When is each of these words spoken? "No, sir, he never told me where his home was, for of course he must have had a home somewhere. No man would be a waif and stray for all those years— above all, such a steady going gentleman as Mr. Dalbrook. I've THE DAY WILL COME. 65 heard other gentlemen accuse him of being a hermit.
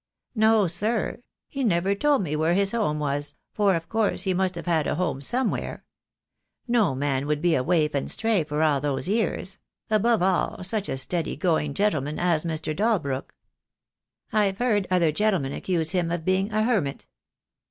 "No, 0.33 0.65
sir, 0.65 1.21
he 1.47 1.63
never 1.63 1.93
told 1.93 2.23
me 2.23 2.35
where 2.35 2.55
his 2.55 2.71
home 2.71 2.97
was, 2.97 3.35
for 3.53 3.75
of 3.75 3.87
course 3.87 4.23
he 4.23 4.33
must 4.33 4.55
have 4.55 4.65
had 4.65 4.87
a 4.87 4.95
home 4.95 5.21
somewhere. 5.21 5.85
No 6.67 6.95
man 6.95 7.27
would 7.27 7.39
be 7.39 7.53
a 7.53 7.61
waif 7.61 7.93
and 7.93 8.09
stray 8.09 8.43
for 8.43 8.63
all 8.63 8.81
those 8.81 9.07
years— 9.07 9.59
above 9.91 10.23
all, 10.23 10.63
such 10.63 10.89
a 10.89 10.97
steady 10.97 11.35
going 11.35 11.75
gentleman 11.75 12.17
as 12.17 12.45
Mr. 12.45 12.75
Dalbrook. 12.75 13.35
I've 14.33 14.33
THE 14.33 14.33
DAY 14.33 14.37
WILL 14.37 14.39
COME. 14.39 14.47
65 14.47 14.57
heard 14.57 14.87
other 14.89 15.11
gentlemen 15.11 15.53
accuse 15.53 15.91
him 15.91 16.09
of 16.09 16.25
being 16.25 16.51
a 16.51 16.63
hermit. 16.63 17.05